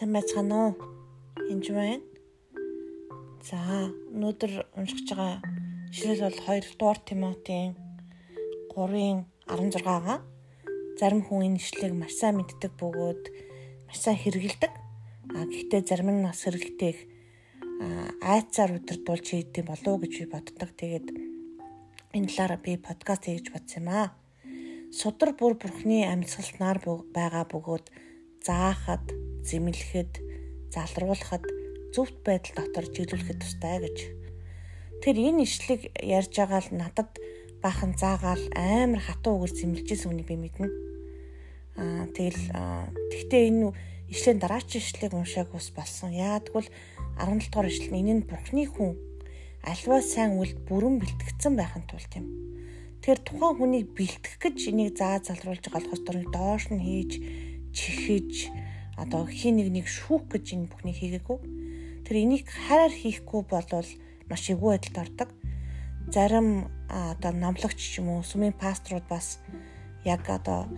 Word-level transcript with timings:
Сайн 0.00 0.14
байцгаана 0.16 0.56
уу? 0.56 0.72
Энд 1.52 1.66
байна. 1.76 2.00
За, 3.44 3.60
өнөөдөр 4.16 4.72
уншиж 4.80 5.12
байгаа 5.12 5.44
ишлэл 5.92 6.24
бол 6.24 6.38
2 6.40 6.72
дугаар 6.80 7.00
Тимотийн 7.04 7.76
3-ын 8.72 9.28
16-га. 9.44 10.24
Зарим 10.96 11.20
хүн 11.20 11.52
энэ 11.52 11.60
ишлэлийг 11.60 12.00
маш 12.00 12.16
сайн 12.16 12.40
мэддэг 12.40 12.72
бөгөөд 12.80 13.22
маш 13.92 13.98
сайн 14.00 14.16
хэрэгэлдэг. 14.16 14.72
А 15.36 15.44
гэхдээ 15.44 15.82
зарим 15.84 16.08
нь 16.16 16.24
бас 16.24 16.48
хэрэглэдэг 16.48 16.96
айцаар 18.24 18.80
удирдуулж 18.80 19.26
хийдэг 19.28 19.68
болов 19.68 19.84
уу 19.84 20.00
гэж 20.00 20.12
би 20.16 20.26
боддог. 20.32 20.70
Тэгээд 20.80 21.06
энэ 22.16 22.28
талаараа 22.32 22.56
би 22.56 22.80
подкаст 22.80 23.28
хийж 23.28 23.52
бодсон 23.52 23.84
юм 23.84 23.88
аа. 23.92 24.16
Судар 24.96 25.36
бүр 25.36 25.60
бурхны 25.60 26.08
амьсгалтнаар 26.08 26.80
байгаа 27.12 27.44
бөгөөд 27.52 27.92
заахад, 28.40 29.04
зэмлэхэд, 29.46 30.12
залруулахад 30.74 31.44
зөвхт 31.94 32.18
байдал 32.22 32.54
дотор 32.56 32.86
чиглүүлэхэд 32.86 33.38
тустай 33.42 33.76
гэж. 33.82 33.98
Тэр 35.02 35.16
энэ 35.16 35.42
ишлэг 35.48 35.90
ярьж 35.96 36.32
байгаа 36.36 36.60
л 36.62 36.70
надад 36.76 37.10
бахан 37.64 37.92
заагаал 37.98 38.44
амар 38.54 39.00
хатуу 39.02 39.40
үгээр 39.42 39.52
зэмлэжсэн 39.58 40.10
үнийг 40.10 40.28
би 40.30 40.36
мэднэ. 40.38 40.68
Аа 41.80 42.04
тэгэл 42.14 42.42
тэгтээ 43.10 43.42
энэ 43.50 43.72
ишлэлийн 44.12 44.40
дараач 44.40 44.70
ишлэгийг 44.76 45.14
уншааг 45.14 45.50
ус 45.54 45.68
болсон. 45.74 46.14
Яагтвэл 46.14 46.68
17 47.18 47.50
дугаар 47.50 47.68
ишлэл 47.70 47.92
нь 47.94 48.00
энэ 48.00 48.14
нь 48.20 48.28
бурхны 48.28 48.64
хүн 48.70 48.92
альва 49.66 49.98
сайн 50.00 50.40
үл 50.40 50.52
бүрэн 50.68 51.00
бэлтгэгдсэн 51.00 51.54
байхын 51.56 51.84
тулд 51.88 52.12
юм. 52.16 52.26
Тэгэхээр 53.00 53.20
тухайн 53.24 53.54
хүнийг 53.56 53.86
бэлтгэх 53.96 54.36
гэж 54.40 54.56
энийг 54.72 54.96
заа 54.96 55.20
залруулж 55.20 55.64
байгаа 55.68 55.80
болохоос 55.88 56.28
доош 56.32 56.64
нь 56.72 56.84
хийж 56.84 57.12
чихэж 57.76 58.32
одоо 59.00 59.24
хин 59.24 59.56
нэг 59.56 59.68
нэг 59.72 59.86
шүүх 59.88 60.28
гэж 60.28 60.44
энэ 60.52 60.68
бүхнийг 60.68 60.98
хийгээгүй. 61.00 61.38
Тэр 62.04 62.16
энийг 62.20 62.44
хараар 62.44 62.92
хийхгүй 62.92 63.40
болвол 63.48 63.88
маш 64.28 64.44
эвгүй 64.52 64.76
байдалд 64.76 65.00
ордог. 65.00 65.30
Зарим 66.12 66.68
одоо 66.86 67.32
номлогч 67.32 67.80
ч 67.80 68.04
юм 68.04 68.12
уу 68.12 68.20
сүмийн 68.20 68.52
пасторууд 68.52 69.08
бас 69.08 69.40
яг 70.04 70.28
одоо 70.28 70.68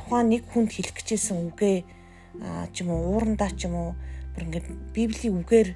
тухайн 0.00 0.32
нэг 0.32 0.48
хүнд 0.48 0.72
хэлэх 0.72 0.96
гэжсэн 0.96 1.52
үгээ 1.52 1.76
ч 2.72 2.76
юм 2.80 2.96
уу 2.96 3.18
уурандаа 3.18 3.52
ч 3.52 3.68
юм 3.68 3.74
уу 3.76 3.90
бүр 4.32 4.46
ингээд 4.48 4.68
библийн 4.96 5.42
үгээр 5.44 5.68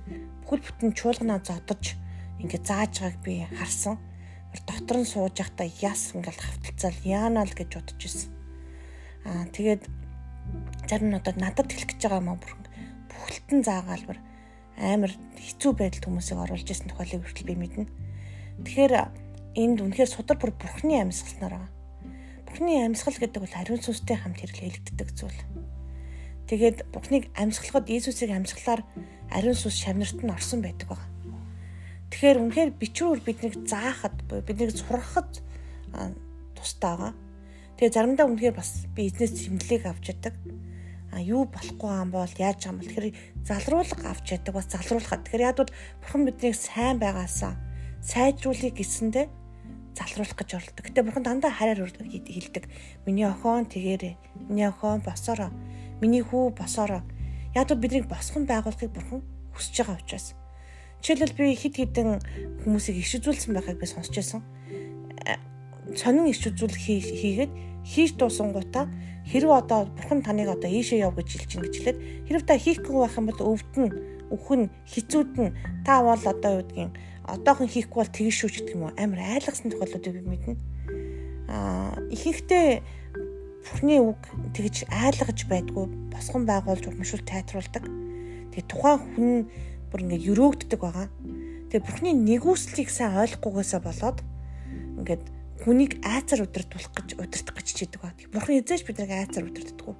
бүхэл 0.47 0.65
бүтэн 0.65 0.91
чуулганаа 0.97 1.41
зодож 1.45 1.99
ингээд 2.41 2.65
зааж 2.65 2.93
байгааг 2.97 3.19
би 3.21 3.45
харсан. 3.59 4.01
Дотор 4.69 4.99
нь 5.01 5.09
сууж 5.09 5.37
байхдаа 5.37 5.69
яс 5.81 6.17
ингээд 6.17 6.39
хавталцал 6.41 6.99
яанаа 7.05 7.45
л 7.45 7.57
гэж 7.57 7.71
бодож 7.77 8.01
ирсэн. 8.01 8.31
Аа 9.27 9.45
тэгээд 9.51 9.83
зарим 10.89 11.09
нь 11.11 11.19
одоо 11.19 11.35
надад 11.37 11.69
хэлэх 11.71 11.95
гэж 11.95 12.01
байгаа 12.03 12.21
юм 12.23 12.31
аа 12.33 12.39
бүр 12.41 12.53
бүхэлдэн 13.11 13.61
заагаалбар 13.65 14.19
амар 14.79 15.13
хэцүү 15.39 15.73
байдалд 15.77 16.05
хүмүүсийг 16.07 16.39
оруулж 16.43 16.69
исэн 16.69 16.89
тухайлыг 16.91 17.23
хүртэл 17.23 17.51
би 17.51 17.57
мэднэ. 17.57 17.85
Тэгэхээр 18.65 18.93
энд 19.61 19.79
үнэхээр 19.85 20.11
судар 20.11 20.37
бүр 20.41 20.53
бурхны 20.57 20.97
амьсгалснаар 21.01 21.55
байгаа. 21.57 21.71
Бурхны 22.49 22.73
амьсгал 22.85 23.17
гэдэг 23.21 23.41
бол 23.41 23.57
ариун 23.57 23.81
сүнстэй 23.85 24.17
хамт 24.17 24.41
хэрэглэгддэг 24.41 25.09
зүйл. 25.17 25.41
Тэгээд 26.53 26.93
Бурхныг 26.93 27.33
амьсгалахад 27.33 27.89
Иесусыг 27.89 28.29
амьсгалаар 28.29 28.85
ариун 29.33 29.57
сүнс 29.57 29.73
шавнарт 29.73 30.21
нь 30.21 30.29
орсон 30.29 30.61
байдаг 30.61 30.85
байна. 30.93 31.09
Тэгэхээр 32.13 32.39
үнэхээр 32.45 32.71
бичвэр 32.77 33.21
биднийг 33.25 33.57
заахад 33.65 34.13
биднийг 34.29 34.77
сургахад 34.77 35.41
тустай 36.53 36.93
байгаа. 36.93 37.13
Тэгээ 37.83 37.99
заримдаа 37.99 38.31
үнэхээр 38.31 38.55
бас 38.55 38.87
би 38.95 39.11
эзнээс 39.11 39.43
зэмлэлийг 39.43 39.91
авч 39.91 40.15
яадаг. 40.15 40.39
А 41.11 41.19
юу 41.19 41.51
болохгүй 41.51 41.91
юм 41.91 42.15
бол 42.15 42.31
яаж 42.39 42.71
юм 42.71 42.79
бол 42.79 42.87
тэгэхээр 42.87 43.11
залруулга 43.43 44.07
авч 44.07 44.27
яадаг 44.39 44.55
бас 44.55 44.71
залруулахад. 44.71 45.27
Тэгэхээр 45.27 45.43
яг 45.51 45.59
бол 45.59 45.75
бурхан 45.99 46.23
биднийг 46.23 46.55
сайн 46.55 47.03
байгаасаа 47.03 47.59
сайжруулах 47.99 48.79
гэсэндээ 48.79 49.27
залруулах 49.99 50.39
гэж 50.39 50.51
оролдог. 50.63 50.85
Гэтэ 50.87 51.03
бурхан 51.03 51.27
дандаа 51.27 51.51
хараар 51.51 51.91
хэлдэг. 51.91 52.71
Миний 53.03 53.27
охин 53.27 53.67
тэгээрээ. 53.67 54.15
Миний 54.47 54.71
охин 54.71 55.03
босороо 55.03 55.51
Миний 56.03 56.23
хүү 56.23 56.55
босоороо. 56.59 57.03
Яг 57.55 57.71
л 57.71 57.79
биднийг 57.79 58.11
босгон 58.11 58.43
байгуулахыг 58.47 58.91
бурхан 58.91 59.23
хүсэж 59.55 59.87
байгаа 59.87 60.03
учраас. 60.03 60.35
Жишээлбэл 60.99 61.39
би 61.39 61.55
хит 61.55 61.79
хитэн 61.79 62.19
хүмүүсийг 62.67 62.99
иш 62.99 63.23
үзүүлсэн 63.23 63.55
байхыг 63.55 63.79
би 63.79 63.87
сонсч 63.87 64.11
байсан. 64.11 64.43
Сонин 65.99 66.31
иш 66.31 66.47
үзүүл 66.47 66.79
хийгээд 66.79 67.53
хийж 67.83 68.15
дуусан 68.15 68.55
гутаа 68.55 68.87
хэрэг 69.27 69.51
одоо 69.51 69.91
бурхан 69.91 70.23
таныг 70.23 70.55
одоо 70.55 70.71
ийшээ 70.71 71.03
яв 71.03 71.15
гэж 71.19 71.29
хэлж 71.43 71.51
ин 71.59 71.63
гэж 71.67 71.75
хэлээд 71.79 71.99
хэрэг 72.27 72.45
та 72.47 72.55
хийхгүй 72.59 72.97
байх 73.03 73.19
юм 73.19 73.27
бол 73.27 73.41
өвдөн 73.55 73.89
үхэн 74.31 74.63
хизүүдэн 74.87 75.49
та 75.87 76.03
бол 76.07 76.23
одоо 76.23 76.51
юу 76.59 76.63
гэдгийг 76.63 76.93
одоохон 77.27 77.69
хийхгүй 77.71 77.99
бол 78.03 78.15
тэгш 78.15 78.37
шүү 78.39 78.51
ч 78.51 78.55
гэдэг 78.63 78.75
юм 78.79 78.87
уу 78.87 78.95
амар 78.99 79.21
айлгсан 79.23 79.71
тохиолдлуудыг 79.71 80.15
би 80.15 80.23
мэднэ. 80.27 80.55
Аа 81.51 81.95
ихэнхдээ 82.11 82.69
Бурхны 83.63 83.95
үг 84.03 84.19
тэгж 84.59 84.91
айлгаж 84.91 85.39
байдгүй 85.47 85.87
босгон 86.11 86.43
байгуулж 86.51 86.83
урамшуул 86.83 87.23
тайтруулдаг. 87.23 87.87
Тэгээ 88.51 88.67
тухайн 88.67 88.99
хүн 89.15 89.31
бүр 89.87 90.03
ингээд 90.03 90.29
өрөөгддөг 90.35 90.81
байгаа. 90.83 91.07
Тэгээ 91.71 91.87
Бурхны 91.87 92.11
нэгүслийг 92.27 92.91
сайн 92.91 93.15
ойлгохгүйгээсээ 93.23 93.81
болоод 93.87 94.19
ингээд 94.99 95.25
хүнийг 95.63 96.03
айцар 96.03 96.43
удирдуулах 96.43 96.93
гэж 96.93 97.09
удирдах 97.17 97.55
гэж 97.57 97.67
чийдэг 97.73 98.01
ба. 98.03 98.13
Бурхан 98.35 98.61
эзэж 98.61 98.83
биднийг 98.87 99.11
айцар 99.11 99.47
удирддаг. 99.47 99.97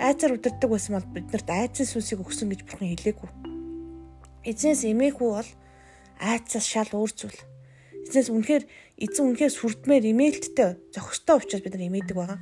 Айцар 0.00 0.32
удирддаг 0.32 0.68
байсан 0.70 0.96
бол 0.96 1.08
биднэрт 1.12 1.48
айцын 1.48 1.86
сүнсийг 1.86 2.24
өгсөн 2.24 2.50
гэж 2.50 2.60
Бурхан 2.64 2.90
хэлээгүй. 2.90 3.30
Эзнээс 4.48 4.88
эмээгүй 4.88 5.28
бол 5.28 5.50
айцаас 6.20 6.66
шал 6.66 6.90
өөр 6.92 7.12
зүйл. 7.12 7.40
Эзнээс 8.08 8.28
үнэхээр 8.32 8.64
эзэн 9.00 9.24
үнэхээр 9.32 9.52
сүрдмээр 9.52 10.04
имэйлттэй 10.12 10.76
зохистой 10.92 11.40
учраас 11.40 11.62
бид 11.64 11.76
нар 11.76 11.88
имээдэг 11.88 12.16
байгаа 12.16 12.40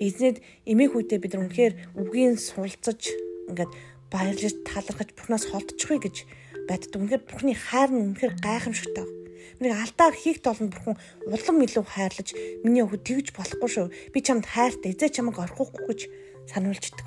эзнээд 0.00 0.40
эмээх 0.64 0.96
үедээ 0.96 1.20
бид 1.20 1.32
нар 1.36 1.44
үнэхээр 1.44 1.74
үгийн 2.00 2.40
суралцаж 2.40 3.12
ингээд 3.52 3.72
баярлаж 4.08 4.54
талархаж 4.64 5.08
бурхнаас 5.12 5.44
холдчихвэ 5.52 5.96
гэж 6.00 6.16
байддаг. 6.64 6.98
Үнэхээр 7.04 7.22
бурхны 7.28 7.52
хайр 7.52 7.90
нь 7.92 8.04
үнэхээр 8.16 8.34
гайхамшигтай. 8.40 9.19
Миний 9.60 9.76
алдаа 9.76 10.08
хийх 10.16 10.40
толонд 10.40 10.72
бурхан 10.72 10.96
улам 11.28 11.60
илүү 11.60 11.84
хайрлаж 11.84 12.32
миний 12.64 12.80
өвгө 12.80 12.96
тэгж 13.04 13.36
болохгүй 13.36 13.68
шүү. 13.68 13.86
Би 14.08 14.24
чамд 14.24 14.48
хайртай 14.48 14.96
эзээ 14.96 15.20
чамайг 15.20 15.36
орхихгүй 15.36 15.84
гэж 15.84 16.00
сануулждаг. 16.48 17.04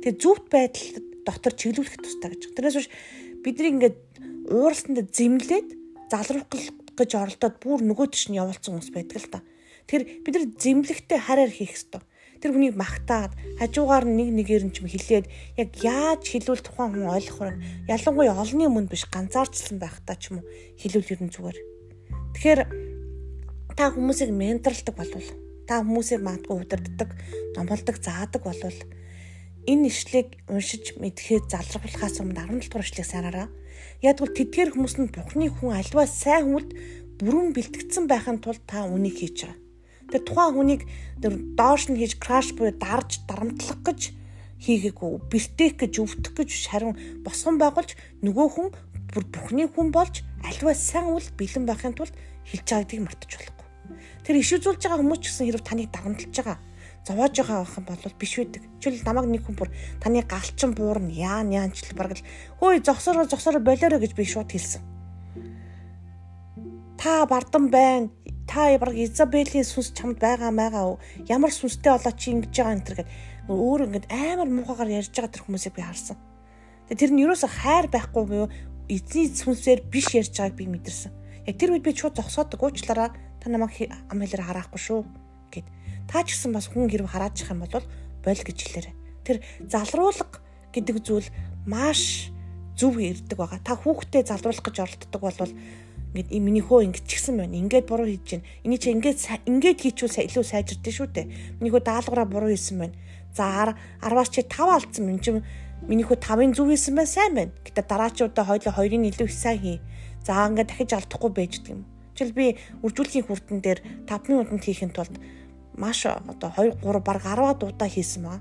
Тэгээ 0.00 0.16
зүвт 0.16 0.48
байдал 0.48 1.04
дотор 1.28 1.52
чиглүүлэх 1.52 2.00
тустай 2.00 2.32
гэж. 2.32 2.56
Тэрнээс 2.56 2.76
биш 2.80 2.88
бидний 3.44 3.76
ингээд 3.76 3.98
уурсандаа 4.48 5.04
зэмлээд 5.04 5.68
залруулах 6.08 6.48
гэж 6.96 7.10
оролдоод 7.12 7.56
бүр 7.60 7.84
нөгөө 7.84 8.08
тийш 8.08 8.32
нь 8.32 8.40
явуулсан 8.40 8.80
хүмүүс 8.80 8.90
байдаг 8.96 9.20
л 9.20 9.32
та. 9.36 9.44
Тэр 9.84 10.08
бид 10.24 10.32
нар 10.32 10.46
зэмлэгтэй 10.48 11.20
хараар 11.20 11.52
хийх 11.52 11.76
ёстой. 11.76 12.00
Тэр 12.42 12.58
хүнийг 12.58 12.74
магтаад 12.74 13.38
хажуугаар 13.62 14.02
нь 14.02 14.18
нэг 14.18 14.28
нэгээр 14.34 14.64
нь 14.66 14.74
ч 14.74 14.82
юм 14.82 14.90
хилээд 14.90 15.30
яг 15.62 15.70
яаж 15.78 16.26
хилүүл 16.26 16.66
тухайн 16.66 16.90
хүн 16.98 17.14
ойлгохоор 17.14 17.54
ялангуяа 17.86 18.34
олонний 18.42 18.66
өмнө 18.66 18.90
биш 18.90 19.06
ганцаарчлсан 19.06 19.78
байхдаа 19.78 20.18
ч 20.18 20.34
юм 20.34 20.42
уу 20.42 20.50
хилүүл 20.82 21.12
ер 21.14 21.20
нь 21.22 21.30
зүгээр. 21.30 21.58
Тэгэхээр 22.34 22.60
та 23.78 23.94
хүмүүсийг 23.94 24.34
менторлдог 24.34 24.94
болвол 24.98 25.28
та 25.70 25.86
хүмүүсийг 25.86 26.20
магадгүй 26.26 26.56
удирддаг, 26.66 27.10
номлодог, 27.54 27.96
заадаг 28.02 28.42
болвол 28.42 28.78
энэ 29.70 29.86
ишлийг 29.86 30.42
уншиж 30.50 30.98
мэдхээ 30.98 31.46
залруулахаас 31.46 32.18
өмнө 32.18 32.34
17 32.58 32.66
дугаар 32.66 32.82
ишлийг 32.82 33.06
санаараа. 33.06 33.48
Ягдвал 34.02 34.34
тэдгээр 34.34 34.74
хүмүүс 34.74 34.94
нь 34.98 35.14
Бурхны 35.14 35.46
хүн 35.46 35.78
альваа 35.78 36.10
сайн 36.10 36.50
хүмүүд 36.50 36.70
бүрэн 37.22 37.54
бэлтгэгдсэн 37.54 38.10
байхын 38.10 38.42
тулд 38.42 38.66
та 38.66 38.90
үнийг 38.90 39.22
хийж 39.22 39.46
байгаа. 39.46 39.61
Тэр 40.12 40.22
тухайн 40.28 40.52
хүнийг 40.52 40.82
тэр 41.24 41.32
доош 41.56 41.88
нь 41.88 41.96
хийж 41.96 42.20
краш 42.20 42.52
буюу 42.52 42.76
дарж 42.76 43.24
дарамтлах 43.24 43.80
гэж 43.80 44.00
хийгээгүй 44.60 45.12
бэртэх 45.32 45.72
гэж 45.80 45.94
өвдөх 46.04 46.32
гэж 46.36 46.50
харин 46.68 46.94
босгон 47.24 47.56
байгуулж 47.58 47.96
нөгөө 48.20 48.48
хүн 48.52 48.68
бүр 49.10 49.24
бүхний 49.32 49.66
хүн 49.66 49.88
болж 49.90 50.20
альва 50.44 50.76
сайн 50.76 51.10
үл 51.16 51.26
бэлэн 51.34 51.64
байхын 51.66 51.96
тулд 51.96 52.14
хэлж 52.46 52.66
байгаагийг 52.68 53.02
мартаж 53.02 53.30
болохгүй. 53.32 53.66
Тэр 54.22 54.36
иш 54.38 54.50
үзүүлж 54.54 54.80
байгаа 54.84 55.00
хүмүүс 55.00 55.20
ч 55.20 55.24
гэсэн 55.32 55.46
хэрэг 55.48 55.64
таныг 55.66 55.88
дарамтлж 55.90 56.30
байгаа 56.36 56.58
зовоож 57.06 57.34
байгаа 57.34 57.58
байх 57.66 57.76
юм 57.76 57.84
бол 57.86 58.20
биш 58.20 58.32
үүдэг. 58.38 58.62
Жишээл 58.78 59.06
намайг 59.06 59.26
нэг 59.26 59.42
хүн 59.42 59.56
бүр 59.58 59.70
таны 59.98 60.22
галчин 60.22 60.70
буурна 60.74 61.10
яа 61.10 61.42
яанчлал 61.42 61.98
бараг 61.98 62.18
л 62.18 62.26
хөөе 62.62 62.78
зогсороо 62.86 63.26
зогсороо 63.26 63.58
болоорой 63.58 63.98
гэж 63.98 64.12
би 64.14 64.24
шууд 64.24 64.50
хэлсэн. 64.54 64.82
Та 66.94 67.26
бардан 67.26 67.66
байна 67.70 68.14
та 68.46 68.78
баг 68.78 68.94
Изабелийн 68.94 69.64
сүнс 69.64 69.92
чамд 69.96 70.18
байгаа 70.18 70.50
маягаа 70.50 70.98
ямар 71.28 71.52
сүнстэй 71.52 71.92
болоо 71.92 72.12
чи 72.12 72.32
ингэж 72.34 72.52
байгаа 72.52 72.74
энэ 72.74 72.86
төр 72.86 72.96
гэд 73.00 73.10
өөр 73.48 73.80
ингэж 73.86 74.04
амар 74.10 74.48
муухагаар 74.50 74.90
ярьж 75.00 75.12
байгаа 75.14 75.32
тэр 75.34 75.44
хүмүүсийг 75.46 75.74
би 75.74 75.82
харсан. 75.82 76.16
Тэгээ 76.88 77.00
тэр 77.00 77.12
нь 77.14 77.22
юусоо 77.26 77.50
хайр 77.50 77.86
байхгүй 77.90 78.24
буюу 78.26 78.48
эзний 78.90 79.26
сүнсээр 79.30 79.80
биш 79.88 80.12
ярьж 80.14 80.34
байгааг 80.36 80.56
би 80.58 80.66
мэдэрсэн. 80.68 81.10
Яг 81.48 81.56
тэр 81.58 81.74
үед 81.74 81.86
би 81.86 81.94
шууд 81.94 82.18
зогсоодог 82.18 82.60
уучлаараа 82.62 83.10
та 83.40 83.46
намайг 83.50 83.90
ам 84.10 84.18
хэлээр 84.22 84.46
хараахгүй 84.46 84.78
шүү 84.78 85.00
гэд. 85.50 85.66
Та 86.06 86.22
ч 86.22 86.34
гэсэн 86.36 86.54
бас 86.54 86.70
хүн 86.70 86.90
хэрэг 86.90 87.10
хараачих 87.10 87.50
юм 87.50 87.66
бол 87.66 87.86
боль 88.22 88.42
гэж 88.46 88.58
хэлээрэй. 88.62 88.94
Тэр 89.26 89.38
залруулга 89.66 90.38
гэдэг 90.70 90.96
зүйл 91.02 91.28
маш 91.66 92.30
зөв 92.78 92.98
ирдэг 92.98 93.38
байгаа. 93.38 93.60
Та 93.62 93.74
хүүхдээ 93.74 94.22
залруулах 94.26 94.62
гэж 94.62 94.76
оролддог 94.82 95.22
бол 95.22 95.50
ингээд 96.12 96.44
миний 96.44 96.60
хөө 96.60 96.92
ингэж 96.92 97.04
чигсэн 97.08 97.40
байна. 97.40 97.56
Ингээд 97.56 97.88
буруу 97.88 98.04
хийж 98.04 98.36
байна. 98.36 98.44
Эний 98.64 98.78
чи 98.78 98.92
ингээд 98.92 99.18
ингээд 99.48 99.80
хийчихвэл 99.80 100.28
илүү 100.28 100.44
сайжирдээ 100.44 100.92
шүү 100.92 101.08
дээ. 101.08 101.26
Миний 101.56 101.72
хөө 101.72 101.88
даалгавраа 101.88 102.28
буруу 102.28 102.52
хийсэн 102.52 102.78
байна. 102.84 102.96
За 103.32 103.72
10-аас 104.04 104.28
чи 104.28 104.44
5 104.44 104.76
алдсан 104.76 105.08
юм 105.08 105.18
чи 105.24 105.30
миний 105.88 106.04
хөө 106.04 106.20
5-ын 106.20 106.52
зөв 106.52 106.68
хийсэн 106.68 106.94
байна 107.00 107.08
сайн 107.08 107.32
байна. 107.32 107.52
Гэтэ 107.64 107.82
дараачуудаа 107.88 108.44
хоёулаа 108.44 108.76
2-ын 108.76 109.08
илүү 109.08 109.26
их 109.26 109.32
сайн 109.32 109.58
хий. 109.58 109.78
За 110.20 110.44
ингээд 110.52 110.68
дахиж 110.68 110.92
алдахгүй 110.92 111.30
байж 111.32 111.52
гэх 111.64 111.72
юм. 111.72 111.88
Жишээл 112.12 112.36
би 112.36 112.46
үржүүлгийн 112.84 113.24
хүрдэн 113.24 113.58
дээр 113.64 113.80
5 114.04 114.28
минутанд 114.28 114.62
хийхин 114.68 114.92
тулд 114.92 115.16
маш 115.80 116.04
одоо 116.04 116.52
2 116.52 116.76
3 116.84 117.00
баг 117.00 117.24
10 117.24 117.72
удаа 117.72 117.88
хийсэн 117.88 118.20
маа. 118.20 118.38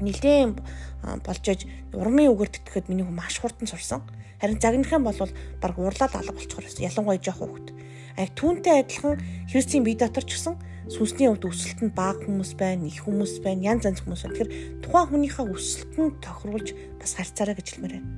Нилээн 0.00 0.56
болж 1.20 1.44
аж 1.44 1.68
урмын 1.92 2.32
үгээр 2.32 2.50
тэтгэхэд 2.56 2.88
миний 2.88 3.04
хүн 3.04 3.20
маш 3.20 3.36
хурдан 3.36 3.68
сурсан. 3.68 4.00
Харин 4.40 4.60
загнахын 4.60 5.04
бол 5.04 5.16
баг 5.60 5.78
урлаад 5.78 6.14
алга 6.14 6.32
болчихор 6.32 6.64
байсан. 6.64 6.86
Ялангуяа 6.86 7.22
жоох 7.22 7.40
хөвгт. 7.40 7.72
А 8.16 8.26
түүнтэй 8.32 8.80
адилхан 8.80 9.20
Христийн 9.50 9.84
бие 9.84 9.96
дотор 9.96 10.24
ч 10.24 10.36
гэсэн 10.36 10.56
сүнсний 10.88 11.28
хувьд 11.28 11.44
өсөлтөнд 11.50 11.92
бага 11.92 12.22
хүмүүс 12.24 12.54
байна, 12.56 12.86
их 12.86 13.04
хүмүүс 13.04 13.42
байна, 13.44 13.74
янз 13.74 13.84
янз 13.84 14.00
хүмүүс 14.00 14.22
байна. 14.22 14.34
Тэгэхээр 14.38 14.52
тухайн 14.86 15.08
хүнийхээ 15.10 15.46
өсөлтөнд 15.52 16.14
тохируулж 16.22 16.68
бас 17.00 17.12
харьцаарай 17.18 17.54
гэж 17.58 17.66
хэлмээр 17.74 17.94
байна. 17.98 18.08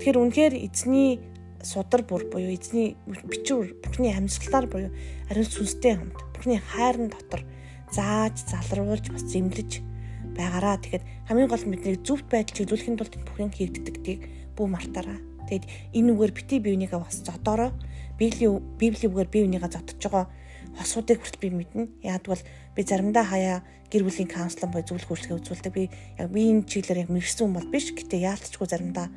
Тэгэхээр 0.00 0.20
үнэхээр 0.22 0.54
эзний 0.56 1.20
судар 1.62 2.02
бүр 2.06 2.26
буюу 2.30 2.50
эзний 2.54 2.96
бичвэр 3.06 3.76
Бурхны 3.82 4.14
амьсгалаар 4.14 4.66
буюу 4.70 4.90
ариун 5.28 5.46
сүнстэй 5.46 5.98
хамт 5.98 6.16
Бурхны 6.34 6.62
хайрын 6.62 7.10
дотор 7.10 7.42
зааж 7.90 8.38
залруулж 8.46 9.10
бас 9.10 9.24
зэмлэж 9.26 9.82
байгаараа 10.36 10.78
тэгэхэд 10.78 11.04
хамгийн 11.26 11.50
гол 11.50 11.64
нь 11.64 11.72
бидний 11.74 11.96
зөвхт 11.98 12.28
байдал 12.30 12.56
чиглүүлэхийн 12.56 12.98
тулд 12.98 13.14
бүхэн 13.24 13.50
хийгддэгтийг 13.56 14.20
бүү 14.56 14.66
мартаараа. 14.72 15.20
Тэгэд 15.46 15.64
энэ 15.94 16.10
үгээр 16.16 16.32
бити 16.34 16.56
биенийгээ 16.58 16.98
бас 16.98 17.22
зодоорой. 17.22 17.70
Библийн 18.18 18.66
үгээр 18.80 19.30
бие 19.30 19.44
биенийгээ 19.46 19.70
зодож 19.70 20.00
байгаа 20.02 20.26
хосуудыг 20.74 21.22
хүртэл 21.22 21.40
би 21.40 21.48
мэднэ. 21.54 21.82
Яагтвэл 22.02 22.42
би 22.74 22.80
заримдаа 22.82 23.24
хаяа 23.24 23.58
гэр 23.88 24.02
бүлийн 24.04 24.28
каунслан 24.28 24.70
бой 24.74 24.82
зөвлөх 24.82 25.08
үйлчлэгээ 25.08 25.38
үзүүлдэг. 25.40 25.72
Би 25.72 25.84
яг 26.18 26.28
би 26.34 26.40
энэ 26.50 26.66
чиглэлээр 26.66 27.02
яг 27.06 27.10
мэрэгсэн 27.14 27.44
хүн 27.46 27.56
бол 27.56 27.70
биш. 27.70 27.94
Гэтэ 27.94 28.20
яалтчгүй 28.26 28.66
заримдаа 28.66 29.08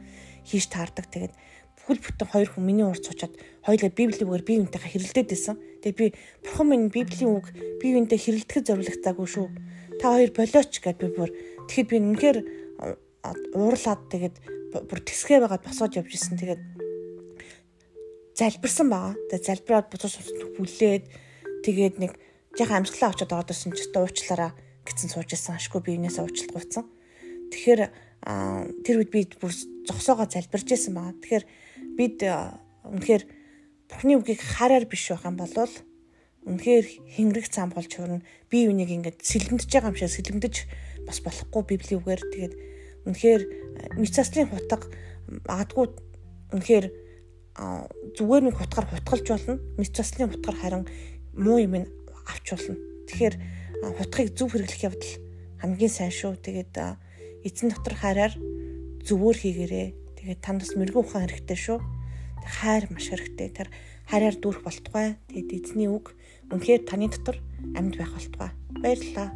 хийж 0.45 0.65
таардаг. 0.69 1.09
Тэгээд 1.09 1.33
бүхэл 1.81 2.03
бүтэн 2.06 2.27
хоёр 2.30 2.50
хүн 2.53 2.63
миний 2.63 2.85
урд 2.85 3.03
суучаад 3.03 3.33
хоёулаа 3.65 3.92
библийн 3.92 4.27
үгээр 4.30 4.45
бие 4.45 4.57
биентэйгээ 4.62 4.92
хэрэлдээд 4.94 5.30
байсан. 5.33 5.56
Тэгээд 5.81 6.00
би 6.00 6.07
бурхан 6.45 6.68
минь 6.69 6.88
библийн 6.94 7.31
үг 7.33 7.50
бие 7.81 7.92
биентэй 7.97 8.19
хэрэлдэхэд 8.21 8.68
зориулагдаагүй 8.69 9.27
шүү. 9.27 9.47
Та 9.97 10.15
хоёр 10.15 10.31
болооч 10.31 10.74
гэд 10.80 10.97
би 11.01 11.07
бүр 11.12 11.30
тэгэхэд 11.68 11.89
би 11.89 11.97
үнэхээр 11.97 12.38
уурлаад 13.57 14.01
тэгээд 14.13 14.35
бүр 14.74 15.00
тэсгээ 15.01 15.39
байгаад 15.42 15.66
босоод 15.66 15.98
явж 15.98 16.12
исэн. 16.13 16.38
Тэгээд 16.38 16.62
залбирсан 18.38 18.88
байгаа. 18.89 19.13
Тэгээд 19.30 19.48
залбираад 19.50 19.88
буцаж 19.89 20.13
хүлээд 20.57 21.06
тэгээд 21.66 21.95
нэг 22.00 22.12
яхаа 22.56 22.80
амжилтлаа 22.81 23.10
авчаад 23.12 23.33
ороод 23.33 23.51
ирсэн 23.54 23.74
ч 23.74 23.89
гэсэн 23.89 24.00
уучлаараа 24.00 24.51
гэсэн 24.86 25.10
сууж 25.10 25.30
исэн. 25.33 25.57
Ашгүй 25.57 25.81
биенээсээ 25.83 26.24
уучлалт 26.24 26.54
гуйсан. 26.54 26.86
Тэгэхээр 27.51 27.81
тэр 28.86 28.95
үед 29.01 29.12
би 29.12 29.25
бүр 29.42 29.54
зогсоогоо 29.89 30.27
залбирж 30.30 30.68
исэн 30.69 30.94
байгаа. 30.95 31.18
Тэгэхээр 31.18 31.45
бид 31.98 32.18
үнэхээр 32.86 33.24
Бурхны 33.89 34.21
үгийг 34.21 34.38
хараар 34.38 34.86
биш 34.86 35.10
байх 35.10 35.25
юм 35.25 35.42
бол 35.42 35.50
үнэхээр 36.45 36.86
хингэрэг 37.18 37.50
цаам 37.50 37.74
болж 37.74 37.89
хөрнө. 37.89 38.21
Би 38.54 38.69
үнийг 38.69 38.94
ингээд 38.94 39.25
сэлгэмдэж 39.25 39.66
байгаа 39.66 39.89
юм 39.89 39.98
шиг 39.98 40.13
сэлгэмдэж 40.13 40.56
бас 41.10 41.19
болохгүй 41.25 41.63
библийн 41.74 41.98
үгээр 41.98 42.21
тэгээд 42.30 42.54
үнэхээр 43.09 43.41
мэд 43.97 44.13
цаслын 44.13 44.47
хутга 44.53 44.85
магадгүй 45.50 45.85
үнэхээр 46.53 46.85
зүгээр 48.15 48.44
нэг 48.45 48.56
хутгаар 48.56 48.88
хутгалж 48.88 49.25
болно. 49.27 49.56
Мэд 49.75 49.91
цаслын 49.91 50.31
хутгаар 50.31 50.57
харин 50.57 50.83
муу 51.35 51.59
юм 51.59 51.73
авч 52.29 52.45
болно. 52.53 52.77
Тэгэхээр 53.09 53.35
хутгыг 53.97 54.27
зөв 54.38 54.53
хэрэглэх 54.53 54.85
явдал 54.85 55.13
хамгийн 55.59 55.91
сайн 55.91 56.13
шүү. 56.13 56.39
Тэгээд 56.39 56.73
эзэн 57.44 57.73
дотор 57.73 57.95
хараар 57.95 58.33
зөвөр 59.03 59.35
хийгээрээ. 59.35 59.88
Тэгээд 60.19 60.39
танд 60.44 60.63
бас 60.63 60.73
мэрэгэн 60.75 61.03
ухаан 61.03 61.27
хэрэгтэй 61.27 61.59
шүү. 61.59 61.79
Хайр 62.44 62.88
маш 62.91 63.07
хэрэгтэй. 63.11 63.50
Тэр 63.51 63.67
хайраар 64.07 64.35
дүүрэх 64.39 64.63
болтугай. 64.63 65.19
Тэгээд 65.31 65.50
эзний 65.56 65.89
үг 65.91 66.15
үнэхээр 66.51 66.81
таны 66.88 67.07
дотор 67.11 67.38
амьд 67.75 67.95
байх 68.00 68.11
болтугай. 68.15 68.51
Баярлалаа. 68.79 69.29